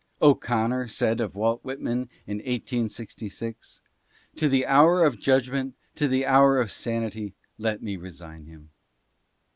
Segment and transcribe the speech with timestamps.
[0.19, 3.81] O'Connor said of Walt Whitman in 1866:"
[4.37, 7.35] To the hour of judgment, to the hour of sanity—
[7.69, 8.71] let me resign him."